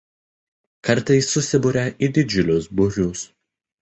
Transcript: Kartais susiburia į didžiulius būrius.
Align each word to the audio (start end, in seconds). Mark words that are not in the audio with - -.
Kartais 0.87 1.29
susiburia 1.35 1.85
į 2.07 2.11
didžiulius 2.17 2.71
būrius. 2.81 3.29